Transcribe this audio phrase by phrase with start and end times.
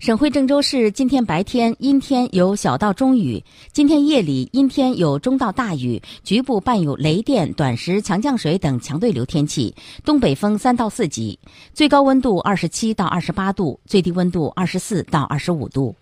[0.00, 9.74] 省会郑州市今天白天阴天有小到中雨今天夜里阴天有中到大雨局部伴有雷电短时强降水等强对流天气。
[10.02, 11.38] 东北风三到四级
[11.74, 15.94] 最高温度二十七到二十八度最低温度二十四到二十五度。